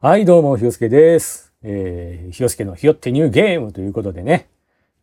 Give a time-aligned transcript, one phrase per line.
[0.00, 1.52] はい、どうも、ひよすけです。
[1.64, 4.48] えー、ひよすけのひよってニューゲームということでね、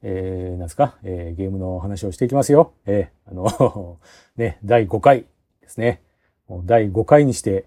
[0.01, 2.71] えー、なんですか、えー、ゲームの話をしていきますよ。
[2.85, 3.97] えー、あの、
[4.37, 5.25] ね、第5回
[5.59, 5.99] ですね。
[6.47, 7.65] もう第5回にして、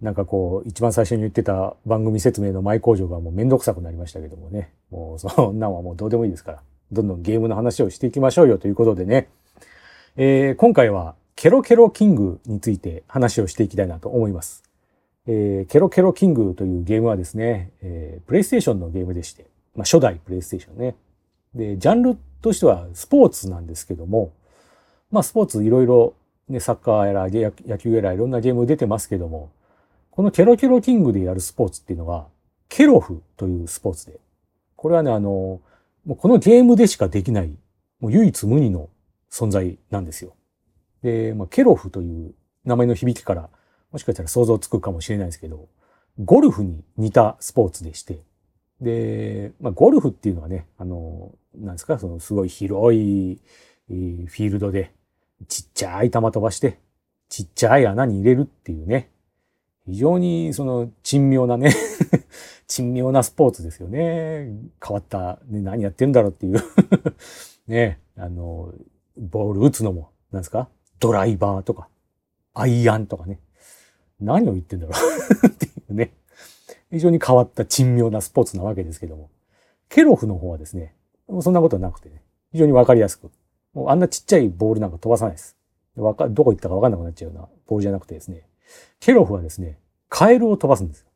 [0.00, 4.72] なんかこう、一番最初に言ってた番組説明の前工場がもうめんどくさくなりましたけどもね。
[4.90, 9.28] もう そんなんはもうどうでもいいですから、どんどんゲームの話をしていきましょうよということでね。
[10.16, 14.63] えー、今回はケロケロキングについて話をしていきたいなと思います。
[15.26, 20.94] えー、ケロケロキングというゲームはですね、えー、プレイステーションのゲームでして、まあ初代プレイステーションね。
[21.54, 24.32] で、ジャンルとしてはスポーツなんですけども、
[25.10, 26.14] まあスポーツいろいろ
[26.48, 29.50] ね、サッカーやら野球やらいろんなゲーム出てますけども、
[30.10, 32.26] このケロケロキングでやるスポーツっていうのが、
[32.68, 34.20] ケロフというスポーツで、
[34.76, 35.60] これはね、あの、
[36.04, 37.48] もうこのゲームでしかできない、
[38.00, 38.90] もう唯一無二の
[39.30, 40.34] 存在なんですよ。
[41.02, 43.48] で、まあ、ケロフという名前の響きから、
[43.94, 45.68] もしかしたら想像つくかもしれないですけど、
[46.18, 48.18] ゴルフに似たスポーツでして、
[48.80, 53.38] で、まあ、ゴルフっていうのはね、あの、なんですか、そのすごい広い
[53.86, 54.92] フィールドで、
[55.46, 56.80] ちっちゃい球飛ばして、
[57.28, 59.10] ちっちゃい穴に入れるっていうね、
[59.86, 61.72] 非常にその珍妙なね、
[62.66, 64.48] 珍妙なスポーツですよね。
[64.84, 66.58] 変わった、ね、何やってんだろうっていう。
[67.68, 68.74] ね、あの、
[69.16, 71.86] ボール打つのも、なんですかドライバーとか、
[72.54, 73.38] アイアンとかね。
[74.20, 76.12] 何を言ってんだろう っていうね。
[76.90, 79.30] 非常に変わった珍妙なスポーツなわけですけども。
[79.88, 80.94] ケロフの方はですね、
[81.40, 83.30] そんなことはなくてね、非常にわかりやすく。
[83.72, 85.56] もうあんなちっちゃいボールなんか飛ばさないです。
[85.96, 88.46] わか、どこ行ったかわかんなくなっちゃうようなボールじゃなくてですね、
[89.00, 91.06] ケロフはですね、カエルを飛ばすんです。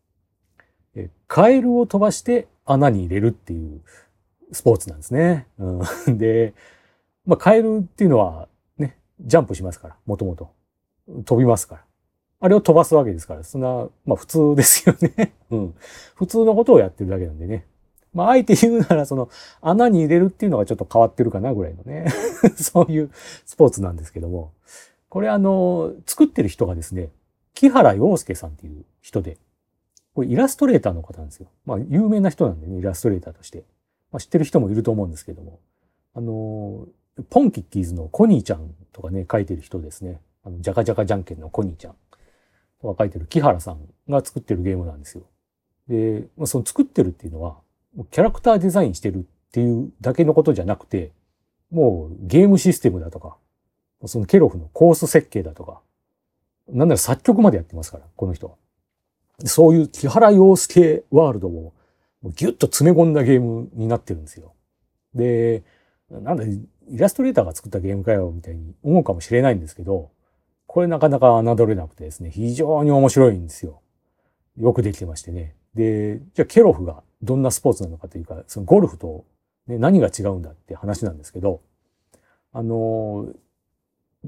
[1.26, 3.82] カエルを飛ばして穴に入れるっていう
[4.52, 5.46] スポーツなんですね。
[5.58, 6.54] うん、で、
[7.26, 10.50] まあ、カエルっていうのはね、ジャンプしますから、もともと。
[11.24, 11.84] 飛びますから。
[12.40, 15.32] あれを飛ばすわけですから、そんな、まあ普通ですよね。
[15.50, 15.74] うん。
[16.14, 17.66] 普通のことをやってるだけなんでね。
[18.14, 19.28] まあ、あえて言うなら、その、
[19.60, 22.06] 穴に入れるっていうのがちょっと変わってるかなぐらいのね。
[22.56, 23.10] そういう
[23.44, 24.52] スポーツなんですけども。
[25.08, 27.10] これあの、作ってる人がですね、
[27.54, 29.36] 木原洋介さんっていう人で、
[30.14, 31.48] これイラストレーターの方なんですよ。
[31.66, 33.64] まあ、有名な人なんでね、イラストレーターとして。
[34.10, 35.60] まあ、知ってる人もいると思うんですけども。
[36.14, 36.86] あの、
[37.30, 40.20] ポンキッキーズのコニーちゃんとかね、書いてる人ですね。
[40.44, 41.94] あの、ジャカジャカじゃんけんのコニーちゃん
[42.80, 43.78] とか書いてる木原さん
[44.08, 45.24] が作ってるゲームなんですよ。
[45.88, 47.56] で、まあ、その作ってるっていうのは、
[48.10, 51.12] キャラクターデザインしてるっていうだけのことじゃなくて、
[51.70, 53.36] もうゲームシステムだとか、
[54.06, 55.80] そのケロフのコース設計だとか、
[56.68, 58.54] なんなら作曲までやってますから、この人は。
[59.44, 61.72] そういう木原洋介ワールドを
[62.24, 64.52] ギュッと詰め込んだゲームになってるんですよ。
[65.14, 65.62] で、
[66.10, 70.10] なんだ、イラストレーターが作ったゲームかよ、みたいに思うかもしれないんですけど、
[70.78, 73.80] これなかなか侮れなくてですね、非常に面白いんですよ。
[74.60, 75.56] よくできてましてね。
[75.74, 79.24] で、じゃあケロフがどんなスポーツなのかというか、そのゴルフと、
[79.66, 81.62] ね、何が違うんだって話なんですけど、
[82.52, 83.26] あの、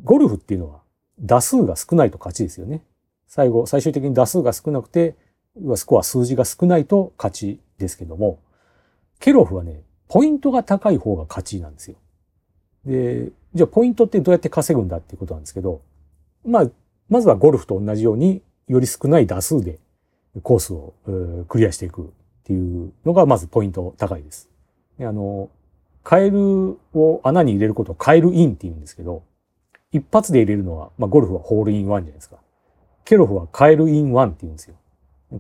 [0.03, 0.81] ゴルフっていうのは
[1.21, 2.83] 打数が少ないと勝ちですよね。
[3.29, 5.15] 最後、最終的に打数が少なくて、
[5.77, 8.41] スコア数字が少ないと勝ちですけども、
[9.21, 11.97] ケロフはね、ポイントが高い方が勝ちなんですよ。
[12.85, 15.83] で、じゃあポイントってどうやって稼ぐんだっていうことなんですけど、
[16.45, 16.71] まあ、
[17.09, 19.81] まずはゴルフと同じように、より少ない打数で
[20.43, 20.95] コースを
[21.49, 22.07] クリアしていくっ
[22.45, 24.49] ていうのがまずポイント高いです。
[24.99, 25.51] であの、
[26.05, 29.25] カエルを穴に入れることをカエルインって言うんですけど、
[29.93, 32.37] 一発で入れるのは、まあゴルフはホールインワンじゃないですか。
[33.05, 34.77] ケロフはカエルインワンって言うんですよ。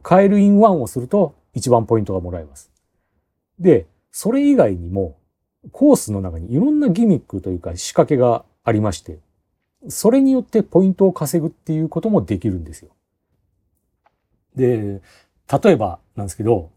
[0.02, 2.70] カエルインワンをすると一番ポイントがもらえます。
[3.60, 5.16] で、それ以外にも、
[5.72, 9.20] コースの中にいろんなギミックというか仕掛けがありまして、
[9.88, 12.90] それによってポイントを稼ぐっていうこともできるんですよ。
[14.54, 15.00] で、
[15.62, 16.70] 例えばなんですけど、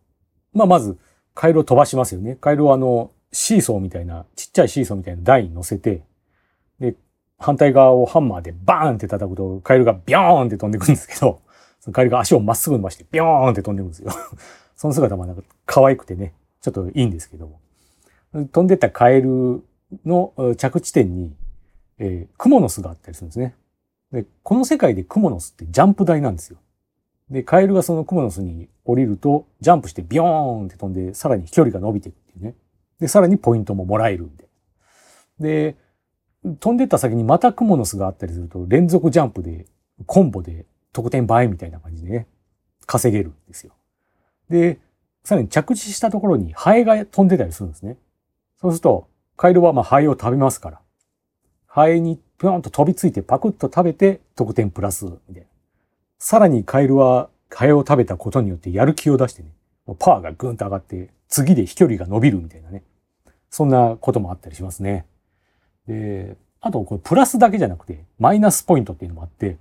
[0.53, 0.97] まあまず、
[1.33, 2.35] カエルを飛ばしますよね。
[2.35, 6.03] カエルをあの、シーソーみたいな、ちっちゃいシーソーみたいな台に乗せて、
[6.79, 6.95] で、
[7.39, 11.41] 反対側をハンマーでバーンって叩くと、カエルがビョーンって飛んでくるんですけど、
[11.79, 14.11] そのカエルが足をまっすぐ伸ばして、ビョーンって飛んでくるんですよ。
[14.77, 17.59] その姿もなんか可愛くてね、ちょっといいんですけども。
[18.51, 19.63] 飛んでったカエル
[20.05, 21.35] の着地点に、
[21.99, 23.55] えークモの巣があったりするんですね。
[24.11, 26.57] で、この世界でクモの巣ってジャンプ台なんですよ。
[27.29, 30.27] で、カエルがそのクモの巣に降りると、ジャンプしてビヨー
[30.63, 32.55] ンって飛んで、さらに飛距離が伸びていくっていうね。
[32.99, 34.47] で、さらにポイントももらえるんで。
[35.39, 35.75] で、
[36.59, 39.65] 飛んでった先にまたクモの巣があったりすると、連続ジャンプで、
[40.05, 42.27] コンボで得点倍みたいな感じでね、
[42.85, 43.73] 稼げるんですよ。
[44.49, 44.79] で、
[45.23, 47.97] さらに着地したところにハエが飛んでたりするんですね。
[48.59, 49.07] そうすると、
[49.37, 50.81] カエルはまあハエを食べますから、
[51.75, 55.41] ハエにぴょんと飛びついてパクッと食べて得点プラスみたいな。
[56.19, 59.49] さらにカエルはハエを食べたことによってやる気を出してね、
[59.97, 62.83] パワーがぐんと上がって、次で飛距離が伸びるみたいなね。
[63.49, 65.07] そんなこともあったりしますね。
[65.87, 69.57] で、あと、これプラスだけじゃなくて、マイナスポイントっていうのもあって、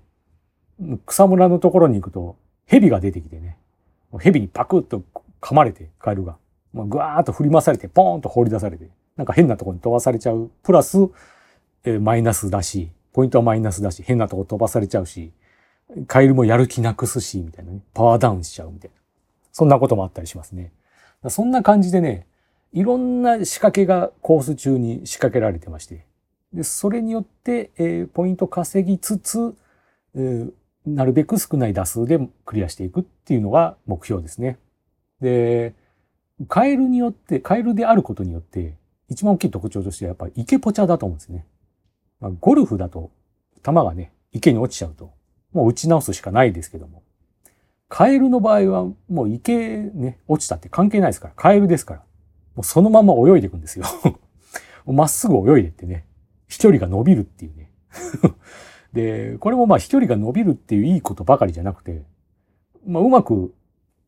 [1.07, 2.37] 草むらのところに行くと、
[2.67, 3.57] 蛇が出てきてね、
[4.21, 5.03] 蛇にパクッと
[5.41, 6.37] 噛まれて、カエルが。
[6.75, 10.51] もうぐわーっと振り回されて、ポーンと放り出されて、なんか変なところに飛ばされちゃう。
[10.63, 10.99] プラス、
[11.85, 15.33] え、マイナスだし、ポイントはマイナスだし、変なとこ飛ばされちゃうし、
[16.07, 17.81] カエルもやる気なくすし、みたいなね。
[17.93, 18.97] パワーダウンしちゃうみたいな。
[19.53, 20.73] そんなこともあったりしますね。
[21.29, 22.27] そんな感じでね、
[22.73, 26.07] いろんな仕掛けがコース中に仕掛けられてまして、
[26.53, 29.55] でそれによって、えー、ポイント稼ぎつつ、
[30.15, 30.53] えー、
[30.87, 34.59] なるべく少ない打数でクリアしていくっていうのが目標ですね。
[35.21, 35.75] で、
[36.49, 38.75] カエルによって、カエルであることによって、
[39.09, 41.47] 一番大きい特徴としてはやっぱり池ポチャだと思うんですね。
[42.23, 43.11] まあ、ゴルフだと
[43.65, 45.13] 球がね、池に落ちちゃうと、
[45.53, 47.03] もう打ち直すしかないですけども、
[47.89, 52.01] カエルの場合はもう池ね、落ちたって関係ないですから、カエルですから、
[52.55, 53.85] もうそのまま泳いでいくんですよ。
[54.87, 56.07] まっすぐ泳いでってね、
[56.49, 57.73] 飛距離が伸びるっていうね。
[58.95, 62.05] で、これもまあ飛距離が伸びるっていういいことばかりじゃなくて、
[62.87, 63.53] まあうまく、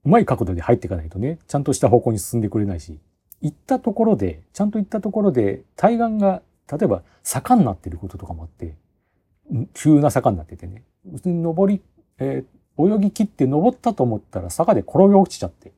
[0.05, 2.99] うまい角度で入っていかないとね、ちゃんとした方向に進んでくれないし、
[3.41, 8.77] 行ったところで、ちゃんと行ったところで、対岸が、例えば坂になってることとかもあって、
[9.75, 10.83] 急な坂になっててね、
[11.25, 11.83] 登り、
[12.19, 15.73] えー、泳ぎ切って登ったと思ったら坂で転げ落ちちゃって、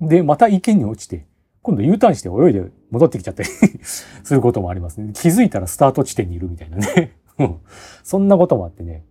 [0.00, 1.26] で、また池に落ちて、
[1.62, 3.48] 今度 U ターンして泳いで戻ってきちゃったり
[3.82, 5.12] することもありますね。
[5.14, 7.12] 気づいたらスタート地点にいるみたいなね
[8.02, 9.04] そんなこともあってね。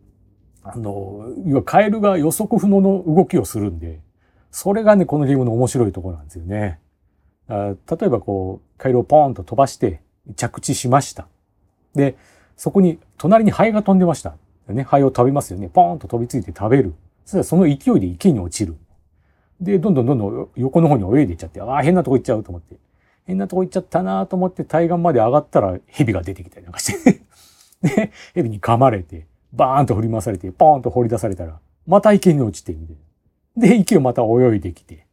[0.64, 4.02] あの、要はカエルが予測不能の動きをするんで、
[4.52, 6.80] それがね、このゲームの面白いところなんですよね。
[7.48, 10.02] 例えばこう、カエルをポーンと飛ばして
[10.36, 11.28] 着地しました。
[11.96, 12.18] で、
[12.56, 14.36] そこに隣にハエが飛んでました。
[14.68, 15.70] ね、ハエを食べますよね。
[15.70, 16.94] ポーンと飛びついて食べる。
[17.26, 18.76] そしたらその勢いで池に落ちる。
[19.62, 22.76] で、どんどんどんどん横の方に泳いでいっちゃって、ああ、変なとこ行っちゃうと思って。
[23.26, 27.22] 変なとこ行っちゃったなと思って対岸まで上がったら蛇が出てきたりなんかして
[27.84, 32.96] で、蛇に噛まれて、バーンと振り回されて、ポーンと放り出されたら、また池に落ちて、みたい
[33.56, 33.68] な。
[33.70, 35.06] で、池をまた泳いできて、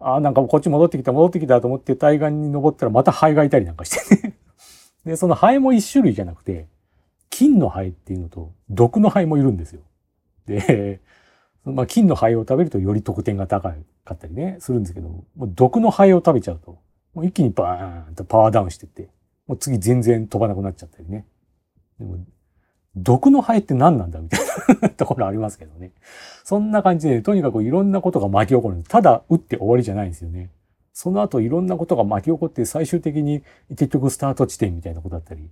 [0.00, 4.37] ああ、なんかこっち戻ってきた、戻ってきたと思って対岸に登ったらまたハエがいたりなんかしてね
[5.08, 6.66] で、そのハエも一種類じゃなくて、
[7.30, 9.80] 金のハエっていうのと毒のハエもいるんですよ。
[10.44, 11.00] で、
[11.64, 13.74] まあ、金のハエを食べるとより得点が高
[14.04, 16.78] かったりね、するんですけど、もう毒のハエを食べちゃうと、
[17.14, 19.08] もう一気にバーンとパワーダウンしてって、
[19.46, 21.24] もう次全然飛ばなくなっちゃったりね。
[21.98, 22.18] でも、
[22.94, 24.40] 毒のハエって何なんだみたい
[24.82, 25.92] な ところありますけどね。
[26.44, 28.90] そんな感じで、とにかくいろんなことが巻き起こるんです。
[28.90, 30.50] ただ打って終わりじゃないんですよね。
[31.00, 35.48] その後いろんなことが巻き起こって最終的に結局スタート地点みたいなことだったり、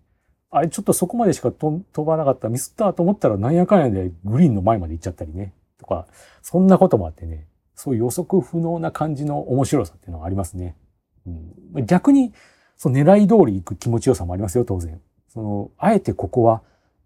[0.51, 5.53] あれちょっとそこまでしか飛ばなかったミスったと思ったらなんやかんやでグリーンの前まで行っちゃったりね。
[5.79, 6.09] とか、
[6.43, 7.47] そんなこともあってね、
[7.77, 10.75] そういう予測不能な感じの面白さっていうのがありますね。
[11.27, 12.33] うん、逆に、
[12.77, 15.01] その狙い通り行く気持ちよさもありますよ、当然。
[15.29, 16.63] その、あえてここは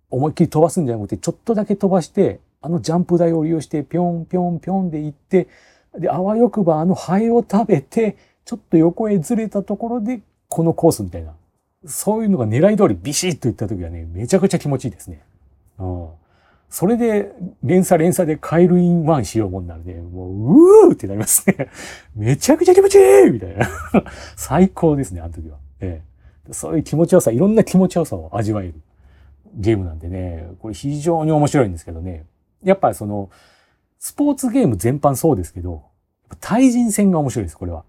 [0.09, 5.49] 思いっきり飛ばすんじゃなくて、ちょっとだけ飛ばして、あのジャンプ台を利用して、ぴょんぴょんぴょんで行って、
[5.99, 8.17] で、あわよくばあのハエを食べて、
[8.51, 11.35] ちょっと横へずれたところで、このコースみたいな。
[11.87, 15.23] そういうのが狙い通りビシッといった時はね、めちゃくちゃ気持ちいいですね。
[15.79, 16.09] うん。
[16.69, 17.31] それで、
[17.63, 21.69] 連鎖連鎖でカエルインワンしようもんなるで、もう、うーってなりますね。
[22.17, 23.69] めちゃくちゃ気持ちいいみたいな。
[24.35, 25.57] 最高ですね、あの時は。
[25.79, 26.03] え
[26.49, 26.53] え。
[26.53, 28.75] そういう気持ちよさ、いろんな気持ちよさを味わえる
[29.55, 32.25] ゲームなんでね、これ非常に面白いんですけどね。
[32.65, 33.31] やっぱその、
[34.01, 35.85] スポーツゲーム全般そうですけど、
[36.41, 37.85] 対人戦が面白いです、これは。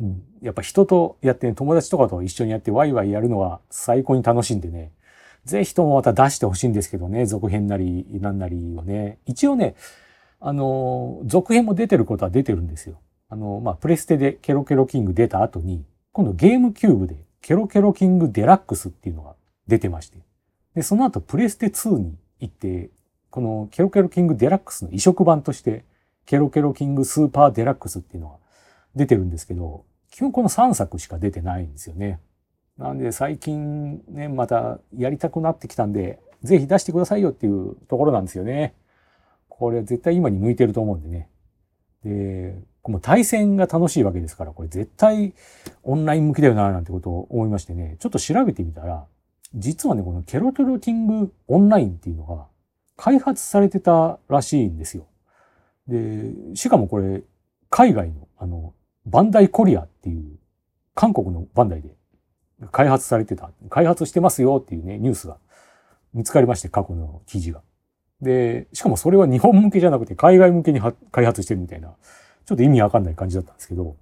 [0.00, 4.92] うん、やっぱ人とやって、ね、友達とかと一緒にやってワイワイやるのは最高に楽しんでね、
[5.44, 9.18] ぜひともまた出してほしいんですけどね、続編なり、なんなりをね。
[9.26, 9.74] 一応ね、
[10.38, 13.00] あの、続編も出てることは出てるんですよ。
[13.28, 19.34] あの、まあ、プレステでケロケロキング出た後に、今度ゲームキューブでケロケロキングデラックスっていうのが
[19.66, 20.18] 出てまして。
[20.74, 22.90] で、その後プレステ2に行って、
[23.30, 25.84] このケロケロキングデラックスの移植版として、
[26.26, 28.36] ケロケロキングスーパーデラックスっていうのが
[28.94, 32.20] 出てるんですけど、基本この3作しか出てないんですよね。
[32.76, 38.74] なんで最近ね、またやりたくなってきたんで、ぜひ出してくださいよっていうところなんですよね。
[39.48, 41.28] これ絶対今に向いてると思うんでね。
[42.04, 45.34] で、この対戦が楽しいわけですから、これ絶対
[45.82, 49.04] オンライン向きだよな、なんてことを思いましてね、ちょっと調べてみたら、
[49.54, 52.46] 実はね、このケロケロキングオンラインっていうのが
[52.96, 55.06] 開発されてたらしいんですよ。
[55.88, 57.22] で、しかもこれ、
[57.68, 58.72] 海外の、あの、
[59.06, 60.38] バンダイコリアっていう
[60.94, 61.94] 韓国のバンダイで
[62.72, 65.38] 開発されてた、開発してますよっていうね、ニュースが
[66.12, 67.62] 見つかりまして、過去の記事が。
[68.20, 70.80] で、しかもそれは日本向けじゃなくて海外向けに
[71.10, 71.94] 開発してるみたいな、
[72.44, 73.96] ちょっと意味わかんない感じだったんですけど、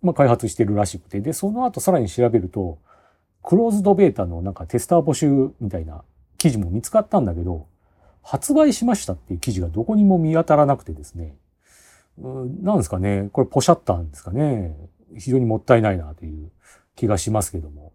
[0.00, 2.78] まあ開発してるらしくて、で、その後さらに調べると、
[3.42, 6.02] クローズドベータのなんかテスター募集みたいな
[6.38, 7.66] 記事も見つかったんだけど、
[8.22, 11.34] 発売しましたっていう記事がどこにも見当たらなくてですね、
[12.20, 14.76] なんですかね、これポシャったんですかね、
[15.16, 16.50] 非常にもったいないなという
[16.96, 17.92] 気がしますけども。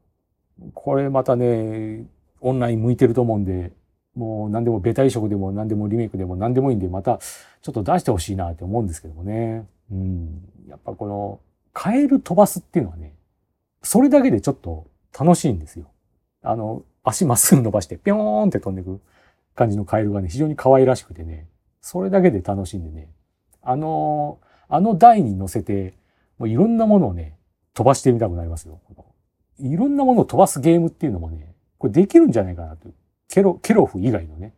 [0.73, 2.05] これまたね、
[2.39, 3.71] オンライン向いてると思うんで、
[4.15, 7.19] もう何でもベタ移植でも何でもリメイクでも何でもいいんで、また
[7.61, 9.65] ちょっと出してほしいなって思うんですけどもね。
[9.91, 10.49] うん。
[10.67, 11.39] やっぱこの、
[11.73, 13.13] カエル飛ばすっていうのはね、
[13.81, 14.87] それだけでちょっと
[15.17, 15.87] 楽しいんですよ。
[16.43, 19.01] あの、足まっすぐ伸ばしてぴょーんって飛んでく
[19.55, 21.47] 感じのカエルがね、非常に可愛らしくてね、
[21.81, 23.09] それだけで楽しんでね、
[23.63, 25.93] あの、あの台に乗せて、
[26.37, 27.37] もういろんなものをね、
[27.73, 28.79] 飛ばしてみたくなりますよ。
[29.59, 32.89] いろんなものを飛ばすゲームっていうのもね、これできるんじゃないかなと。
[33.29, 34.53] ケロ、ケロフ以外のね、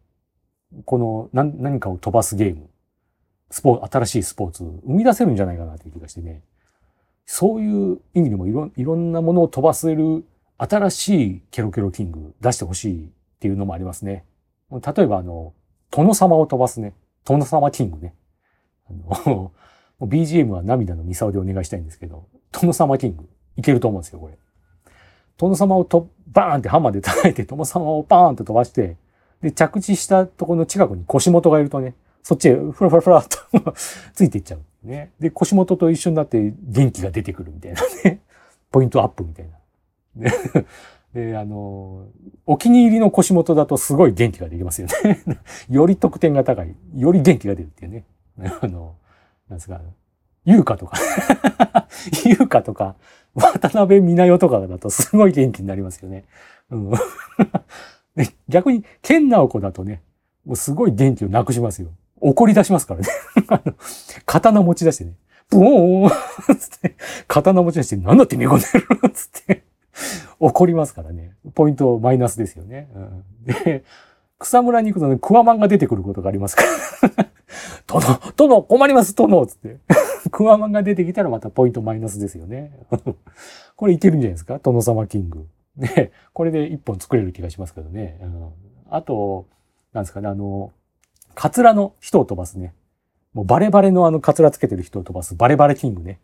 [0.85, 2.69] この何何かを飛ばすゲーム、
[3.49, 6.41] スポーツ、新しいスポーツ、生み出せるんじゃないかなという気がしてね、
[7.25, 10.25] そういう意味でもいろいろんなものを飛ばせる
[10.57, 13.09] 新しいケロケロキング出してほしいっ
[13.39, 14.25] ていうのもありますね。
[14.71, 15.53] 例えばあの、
[15.91, 16.93] 殿様を飛ばすね。
[17.25, 18.13] 殿様キングね。
[18.89, 19.51] あの、
[20.01, 23.27] BGM は涙のミサオでお願いしたいんですけど、殿様キング、
[23.57, 24.37] いけると思うんですよ、これ。
[25.37, 28.97] 殿様をと、バーンってハンマーで叩いて、殿様をバーンって飛ばして、
[29.41, 33.73] で、着地したところの近くに腰元がいるとね、そっちへふらふらふらっと
[34.13, 34.87] ついていっちゃう。
[34.87, 35.11] ね。
[35.19, 38.21] で、腰元と一緒になって元気が出てくるみたいなね。
[38.71, 39.45] ポイントアップみたい
[40.15, 40.31] な。
[41.13, 42.07] で、であの、
[42.45, 45.19] お気に入りの腰元だとすごい元気ができますよね。
[45.69, 46.75] より得点が高い。
[46.95, 48.05] より元気が出るっていうね。
[48.61, 48.95] あの、
[49.49, 49.81] なんですか、
[50.45, 50.97] 優香とか
[52.25, 52.95] 優香とか、
[53.33, 56.25] 渡辺美奈代とかだとすごい元気になりますよね。
[56.69, 56.91] うん、
[58.47, 60.01] 逆に、健直子だとね、
[60.45, 61.89] もうすごい元気をなくしますよ。
[62.21, 63.07] 怒り出しますからね。
[64.25, 65.13] 刀持ち出してね、
[65.49, 66.09] ブーン
[66.57, 66.95] つって、
[67.27, 68.65] 刀持ち出して、なんだって見込んで
[69.03, 69.63] るつって、
[70.39, 71.35] 怒りますからね。
[71.53, 72.87] ポイントマイナスですよね。
[72.95, 73.83] うん、で、
[74.39, 76.63] 草むらに行くとね、クワマンが出てくることがありますか
[77.17, 77.27] ら。
[77.87, 78.01] 殿、
[78.35, 79.77] 殿、困ります、殿つって。
[80.31, 82.77] クワマンが出てきたらまたポイントマイナスですよね。
[83.75, 84.59] これいけるんじゃないですか？
[84.59, 85.47] 殿様キング。
[85.77, 88.17] ね、これで一本作れる気がしますけどね。
[88.21, 88.49] うん、
[88.89, 89.45] あと、
[89.93, 90.71] なんですかね、あの、
[91.33, 92.73] カツラの人を飛ばすね。
[93.33, 96.19] もうバレバレのあのカツラつけてる人を飛ばすバレバレキングね。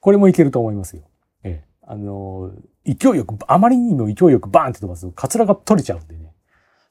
[0.00, 1.02] これもいけると思いますよ。
[1.42, 1.68] ええ。
[1.82, 2.50] あの、
[2.84, 6.32] 勢いよく、あまりにも勢いよくバーンって飛ばすとカツラが取れちゃうんでね。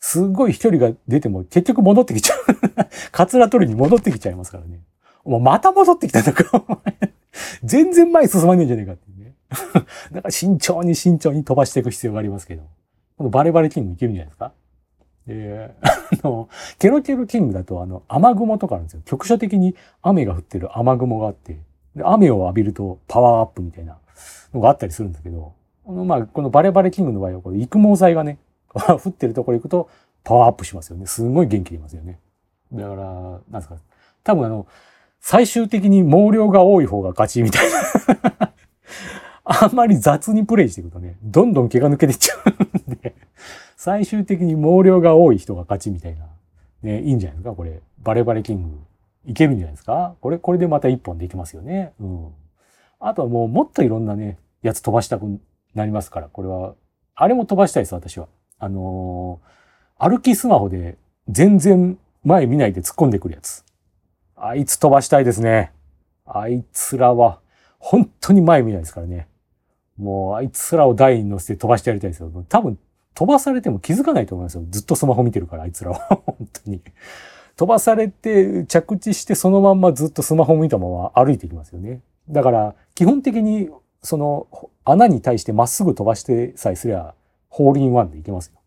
[0.05, 2.37] すっごい飛距離が出ても結局戻ってきちゃう。
[3.11, 4.81] カツラ取りに戻ってきちゃいますからね。
[5.23, 6.63] お前また戻ってきたんだか、
[7.65, 9.33] 全然前進まねえんじゃねえかってね。
[10.13, 12.61] だから慎重に慎重に飛ばしていく必要がありますけど。
[13.17, 14.51] このバレバレキングいけるんじゃないですか
[15.25, 19.01] で、あの、ケロケロキングだと、あの、雨雲とかあるんですよ。
[19.05, 21.57] 局所的に雨が降ってる雨雲があって、
[21.95, 23.97] で雨を浴びるとパワーアップみたいな
[24.53, 28.37] のがあったりするんだけど、この、まあ、このバレバレキングの場合は、これ育毛剤がね、
[29.03, 29.89] 降ってるところ行くと
[30.23, 31.05] パワーアップしますよね。
[31.05, 32.19] すごい元気出ますよね。
[32.73, 33.75] だから、なんですか、
[34.23, 34.67] 多分あの、
[35.19, 38.51] 最終的に毛量が多い方が勝ちみたいな
[39.43, 43.15] あんまり雑にプレイしていくとね、どんどん毛が抜けていっちゃうんで
[43.75, 46.27] 最終的に毛量が多い人が勝ちみたいな。
[46.81, 47.81] ね、いいんじゃないですかこれ。
[48.03, 48.79] バレバレキング。
[49.25, 51.93] いけるんじゃないですかこれ、これでまた一本できますよね。
[51.99, 52.27] うん。
[52.99, 55.39] あとはもうもっといろんなね、やつ飛ばしたく
[55.73, 56.75] なりますから、これは、
[57.15, 58.27] あれも飛ばしたいです、私は。
[58.65, 60.97] あのー、歩きスマホで
[61.29, 63.63] 全然前見ないで突っ込んでくるやつ。
[64.35, 65.71] あいつ飛ばしたいですね。
[66.25, 67.39] あいつらは、
[67.77, 69.27] 本当に前見ないですからね。
[69.97, 72.31] もう、あいつらを台に乗せて飛ばしてやりたいですよ。
[72.49, 72.79] 多分、
[73.13, 74.65] 飛ばされても気づかないと思いますよ。
[74.71, 75.99] ずっとスマホ見てるから、あいつらは。
[76.25, 76.81] 本当に。
[77.55, 82.01] 飛ばされて、着地してそのまんまずっとスマホ見たまま歩いていきますよね。
[82.27, 83.69] だから、基本的に、
[84.01, 84.47] その、
[84.83, 87.13] 穴に対してまっすぐ飛ばしてさえすりゃ、
[87.55, 88.59] ホールインワンでいけますよ。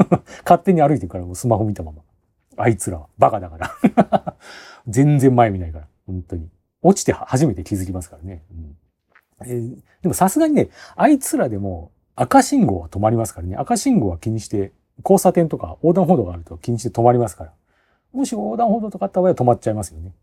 [0.48, 1.98] 勝手に歩いてるから、もスマホ見たまま。
[2.56, 4.36] あいつらは、バカだから
[4.88, 6.48] 全然前見ないから、本当に。
[6.80, 8.42] 落ちて初めて気づきますからね。
[8.50, 8.76] うん
[9.46, 13.56] えー、でもさすがにね、あいつらでも赤信号は止まりますからね。
[13.56, 14.72] 赤信号は気にして、
[15.04, 17.52] 交差点とか横断歩道があると気にして止まりますから。
[18.12, 20.14] もし横断歩道とかあった場合は止まっちゃいますよね。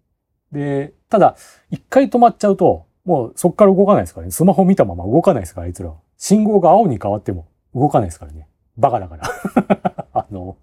[0.51, 1.35] で、ただ、
[1.69, 4.31] 一回止まっちゃうと、もうそっから動かないですからね。
[4.31, 5.97] スマホ見たまま動かないですから、あいつらは。
[6.17, 7.47] 信号が青に変わっても
[7.77, 8.47] 動かないですからね。
[8.77, 9.25] バカだから。
[10.13, 10.57] あの、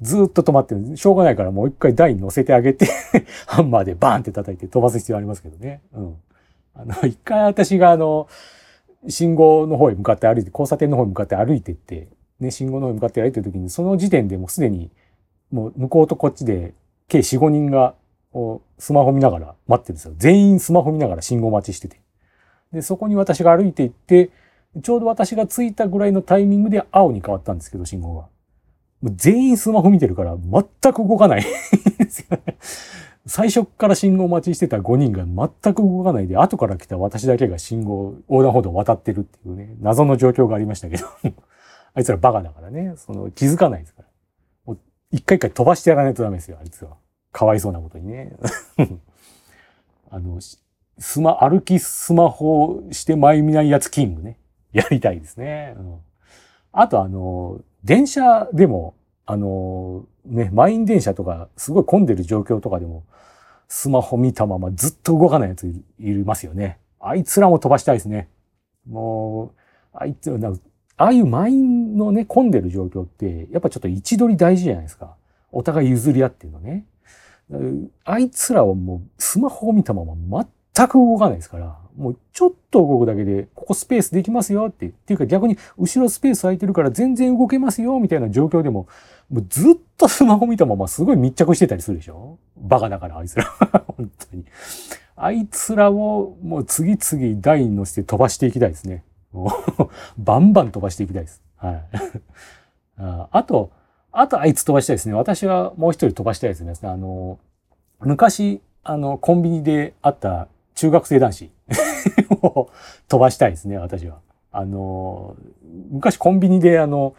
[0.00, 0.96] ずっと止まってる。
[0.96, 2.86] しょうがないからもう一回台に乗せてあげて
[3.46, 5.80] ハンマーでバーンって叩いて飛ばす必要ありますけどね。
[5.92, 6.16] うん。
[6.74, 8.28] あの、一回私があの、
[9.08, 12.08] 信号の方へ向かって歩いて、交差点の方へ向かって歩いてって、
[12.40, 14.90] ね、信号の方へ向かって歩いてる時に、その時点でもうすでに、
[15.50, 16.74] もう向こうとこっちで
[17.08, 17.94] 計4、5人が
[18.78, 20.14] スマホ見ながら待ってるんですよ。
[20.16, 22.00] 全員スマホ見ながら信号待ちしてて。
[22.72, 24.30] で、そこに私が歩いて行って、
[24.80, 28.28] ちょうど私が着いたぐらいのタイミングで青に変わったんですけど、信号が。
[29.00, 31.44] もう全員スマホ見てるから全く動かない。
[33.26, 41.06] 最初から信号待ちしてた5人が全く動かないで、後から来た私だけが信号、横断歩道を渡ってるっていうね、謎の状況がありましたけど。
[41.94, 44.08] あいつらバカだからね、その気づかないですから。
[44.64, 44.78] もう
[45.10, 46.96] 一回一回飛ばしてやらないとダメですよ、あいつは。
[47.30, 48.32] かわいそうなことにね。
[50.10, 50.38] あの、
[50.98, 54.38] スマ、歩きスマホして前見ないやつキングね。
[54.72, 55.74] やりたいですね。
[55.78, 55.98] うん、
[56.72, 58.94] あとあの、電車でも、
[59.26, 63.04] あの、ね、満員電車とか、すごい混んでる状況とかでも、
[63.68, 65.66] スマホ見たままずっと動かないやつ
[66.00, 66.78] いますよね。
[67.00, 68.28] あいつらも飛ばしたいですね。
[68.88, 69.60] もう、
[69.92, 70.30] あいつ、
[70.96, 75.16] ああいう満員のね、混んでる状況って、やっぱちょっと位置取り大事じゃないですか。
[75.52, 76.86] お互い譲り合ってるのね。
[78.04, 88.86] あいつらはもうスマホを見たまま全く動かないですから、もうちょっと動くだけで、ここスペースできますよって、っていうか逆に後ろスペース空いてるから全然動けますよみたいな状況でも、
[89.28, 93.44] もうずっとスマホ見たまますごい密着してたりするでしょバカだからあいつら。
[93.96, 94.44] 本当に。
[95.16, 99.02] あいつらをもう次々台に乗せて飛ばしていきたいですね。
[100.16, 101.42] バンバン飛ばしていきたいです。
[101.56, 101.82] はい。
[103.32, 103.72] あと、
[104.12, 105.14] あとあいつ飛ばしたいですね。
[105.14, 106.72] 私はもう一人飛ばしたいですね。
[106.82, 107.38] あの、
[108.00, 111.50] 昔、あの、コンビニであった中学生男子
[112.42, 112.70] を
[113.08, 114.20] 飛ばしたいですね、私は。
[114.50, 115.36] あの、
[115.90, 117.14] 昔コンビニであの、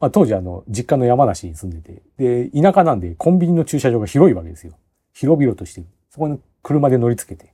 [0.00, 2.02] まあ、当時あの、実家の山梨に住んでて、
[2.50, 4.74] で、田舎なんでコンビニの駐車場が広いわけですよ。
[5.12, 5.86] 広々としてる。
[6.10, 7.52] そこに車で乗り付けて。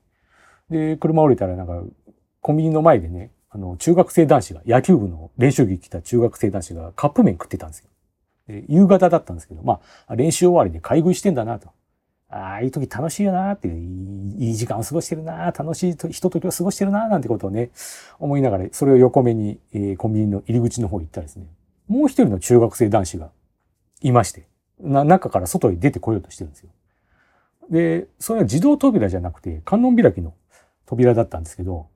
[0.71, 1.83] で、車降りたらなんか、
[2.41, 7.91] コンビニの前でね、あの、中学生男子が、野球部の練習着着た中学生男子がカップ麺食ってたんですよ。
[8.47, 11.71] で夕方だったんですけど、まあ、練習終わりで買い食いしてんだなと。
[12.31, 17.71] ああいう時楽しいよなっていう、いい時間を過ごしてるな楽しいひとときを過ごしてるななんてことをね、
[18.21, 21.47] 思いながら、それを横目に、えー、コンビニの入り口の方に行ったらですね、
[21.89, 23.31] もう一人の中学生男子が
[24.03, 24.47] いまして、
[24.79, 26.71] な、中から外に出てこようとしてるんですよ。
[27.69, 30.35] で、それは自動扉じゃなくて、観音開きの
[30.87, 31.89] 扉だったんですけど、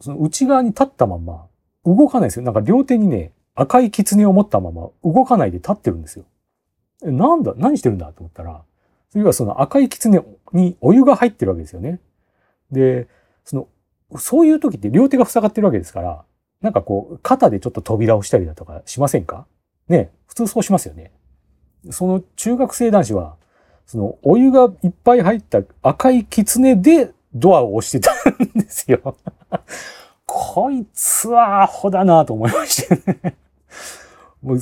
[0.00, 1.46] その内側に立ったまま
[1.84, 2.44] 動かないですよ。
[2.44, 6.24] なんか両手にね、赤い狐を持ったまま動かないで立ってるんですよ。
[7.02, 8.62] なんだ何してるんだと思ったら、
[9.14, 12.00] 要はその赤い狐にお湯が入ってるわけですよね。
[12.70, 13.08] で、
[13.44, 13.68] その、
[14.18, 16.24] そういう時って両手が塞がってるわけですから、
[16.60, 19.46] なんかこう、肩でちょっと扉をしたりだとかしませんか？
[19.88, 21.12] ね普通そうしますよね。
[21.90, 23.36] その中学生男子は、
[23.86, 29.16] そのお湯がいっぱい入った赤い狐でドアを押してたんですよ。
[30.26, 33.36] こいつはアホだなと思いましてね。
[34.42, 34.58] もう、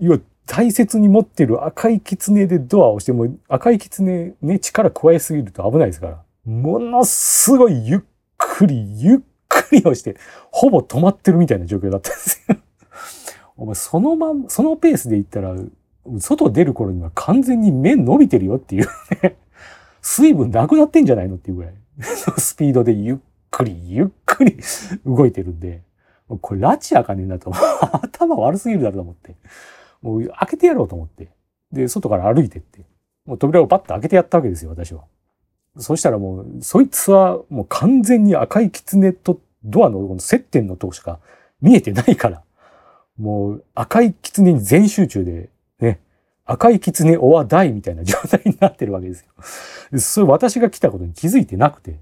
[0.00, 0.18] 要は
[0.50, 6.24] 大切に持ってる赤い狐でドアを押しても、赤い狐ね、力加えすぎると危ないですから。
[6.44, 8.00] ものすごいゆっ
[8.36, 10.16] くり、ゆっくり押して、
[10.50, 12.56] ほぼ止まってるみたいな状況だったんですよ。
[13.58, 15.54] お前、そのまま、そのペースで行ったら、
[16.18, 18.88] 外出る頃には完全に目伸びてるよっていう
[19.22, 19.36] ね。
[20.02, 21.74] 水分なくなってんじゃないのっていうぐらい。
[22.38, 23.16] スピードでゆっ
[23.52, 24.58] くり、ゆっくり
[25.06, 25.82] 動いてるんで、
[26.40, 27.52] これ拉致あかねえなと。
[28.02, 29.36] 頭悪すぎるだろうと思って。
[30.02, 31.28] もう開けてやろうと思って。
[31.72, 32.80] で、外から歩いてって。
[33.26, 35.04] もう扉をバッと開けてやったわけですよ、私は。
[35.76, 41.20] そしたらもう、そいつはもう完全に赤い狐とドアの接点のとこしか
[41.60, 42.42] 見えてないから、
[43.18, 46.00] もう赤い狐に全集中で、ね、
[46.44, 49.24] 赤い狐オアダイみたいな状態になってるわけです
[49.92, 49.98] よ。
[49.98, 52.00] それ私が来たことに気づいてなくて、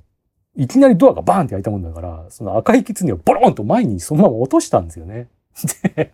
[0.57, 5.29] いきなりドアがバーンって開いたもんだから、その赤い狐をボロンと前にそのまま落としたんですよね。
[5.95, 6.13] で、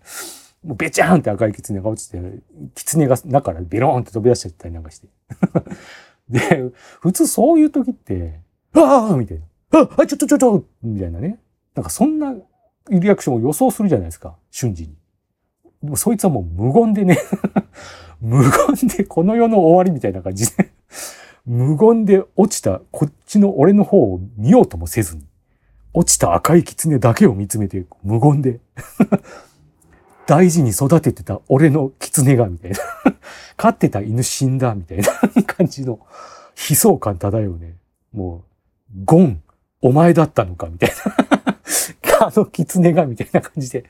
[0.64, 2.20] もうべちゃーんって赤い狐が落ちて、
[2.74, 5.08] 狐が中からベローンって飛び出しちゃったりなんかして。
[6.28, 8.40] で、普通そういう時って、
[8.72, 9.80] ああみたいな。
[9.80, 11.38] ああちょちょちょちょみたいなね。
[11.74, 12.34] なんかそんな
[12.88, 14.36] リアクションを予想するじゃないですか。
[14.50, 14.94] 瞬時に。
[15.82, 17.18] でもそいつはもう無言でね
[18.20, 20.70] 無言でこの世の終わりみたいな感じで
[21.44, 25.26] 無言で落ちたこっちの俺の方を見ようともせずに、
[25.92, 28.60] 落ちた赤い狐だけを見つめて無言で
[30.26, 32.78] 大事に育ててた俺の狐が、みたいな。
[33.56, 35.04] 飼ってた犬死んだ、みたいな
[35.44, 36.00] 感じの
[36.68, 37.74] 悲壮感漂うね。
[38.12, 38.42] も
[38.94, 39.42] う、ゴン、
[39.82, 42.26] お前だったのか、みたいな。
[42.26, 43.84] あの狐が、みたいな感じで、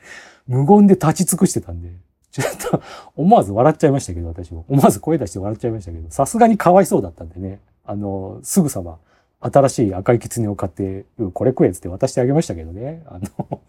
[0.47, 1.89] 無言で立ち尽くしてたんで、
[2.31, 2.81] ちょっと、
[3.15, 4.65] 思わず笑っちゃいましたけど、私も。
[4.67, 7.59] 思わず声出して笑っちゃいましたけど、さすがにかわいそうだったんでね。
[7.85, 8.97] あの、すぐさま、
[9.39, 13.03] 新しい赤い狐を買って、これ食えっつって渡してあげましたけどね。
[13.05, 13.61] あの、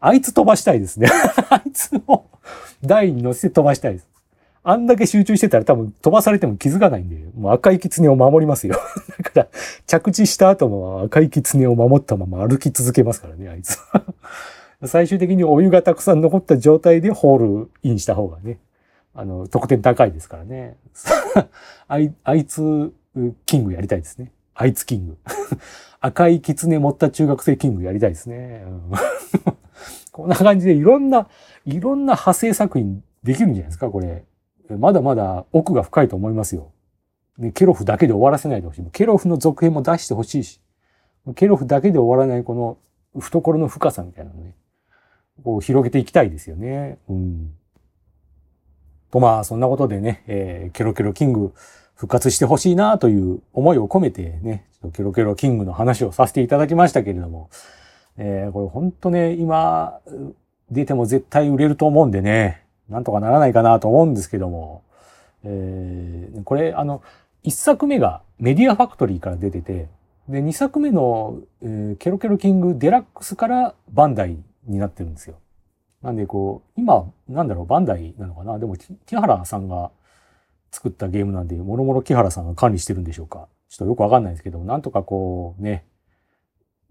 [0.00, 1.08] あいつ飛ばしたいですね。
[1.50, 2.24] あいつを
[2.82, 4.08] 台に乗せて飛ばしたいです。
[4.68, 8.74] あんだけ集中してたら多分飛ばされても気づかないんで、もう赤い狐を守りますよ。
[9.22, 9.48] だから
[9.86, 13.78] 着地した後も赤い狐を守ったまま歩き続けますからね、あいつ。
[14.84, 18.58] 最終的にお湯がたくさん残った状態でホールインした方がね、
[19.14, 20.76] あの、得点高いですからね。
[21.86, 22.92] あいあいつ、
[23.46, 24.32] キングやりたいですね。
[24.52, 25.16] あいつキング。
[26.06, 28.64] 赤い狐持った中学生キングやりたいですね。
[28.66, 28.92] うん、
[30.12, 31.28] こんな感じでいろんな、
[31.64, 34.24] いろんな派生作品できるんじゃないですか、これ。
[34.78, 36.70] まだまだ奥が深いと思いますよ。
[37.38, 38.84] ね、ケロフだけで終わらせないでほしい。
[38.92, 40.60] ケロフの続編も出してほしいし、
[41.34, 42.78] ケロフだけで終わらないこの
[43.18, 44.54] 懐の深さみたいなのね、
[45.44, 46.98] こう広げていきたいですよね。
[47.08, 47.52] うん。
[49.10, 51.52] とまあ、そんなことでね、えー、ケロケロキング
[51.94, 57.50] 復活してほしいなという思いを込めてね、ケロケロキングの話をさせていただきましたけれども、
[58.16, 60.00] えー、これほんとね、今
[60.70, 64.82] 出ても絶対売れると思うんでね、なんとかならないかなと思うんですけども、
[65.44, 67.02] えー、これあの、
[67.42, 69.88] 一作目がメディアファクトリーから出てて、
[70.28, 75.36] で、二作目の、えー、ケロケロキングデラックスからバンダイになってるんですよ。
[76.02, 78.58] なんでこう、今、なんだろう、バンダイなのかな？
[78.58, 79.90] でも、木原さんが
[80.72, 83.46] 作ったゲームなんで、もろもろ木原さんが管理してるんでしょうか？
[83.68, 85.86] ちょっとよくわかんないですけど、なんとかこう、ね、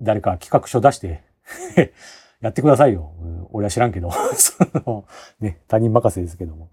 [0.02, 1.24] 誰か企画書出して
[2.42, 3.12] やってくださいよ。
[3.52, 4.12] 俺は知らんけど。
[4.36, 4.54] そ
[4.86, 5.06] の、
[5.40, 6.70] ね、他人任せですけども。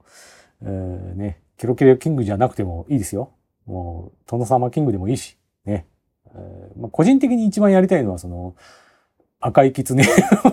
[0.62, 3.32] えー、ね、ケロケロキングじゃなくてもいいですよ。
[3.66, 5.86] もう、殿様キングでもいいし、ね。
[6.34, 8.56] えーまあ、個人的に一番やりたいのは、その、
[9.40, 10.06] 赤い狐を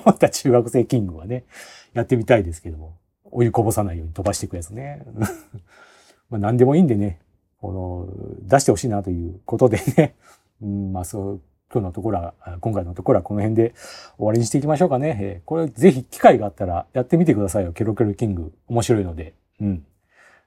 [0.06, 1.46] 持った中学生キングはね、
[1.94, 2.98] やってみたいですけども、
[3.32, 5.04] お湯こぼさないように飛ばしていくやつね。
[6.30, 7.20] まあ何でもいいんでね、
[7.62, 8.08] この、
[8.48, 10.16] 出してほしいなということでね、
[10.62, 11.42] うん、まあそう、
[11.72, 13.74] 今日のところは、今回のところはこの辺で
[14.18, 15.18] 終わりにしていきましょうかね。
[15.22, 17.74] えー、これぜひ機会があったらやってみてくださいよ。
[17.74, 18.52] ケロケロキング。
[18.68, 19.36] 面白いので。
[19.62, 19.86] うん。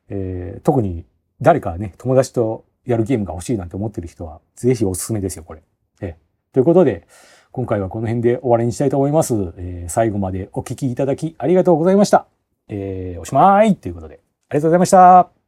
[0.08, 1.04] えー、特に
[1.40, 5.62] 誰かね、友達とやるゲームが欲しいなんて思ってる人は、ぜひおすすめですよ、これ。
[6.00, 7.06] えー、ということで、
[7.52, 9.34] 今回はこの辺で終わりにしたいと思います。
[9.58, 12.26] えー、最後までお聴きいただきありがとうございました。
[12.68, 15.41] えー、おしまいということで、ありがとうございました。